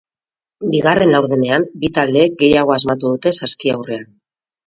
[0.69, 4.09] Bigarren laurdenean bi taldeek gehiago asmatu dute saski aurrean.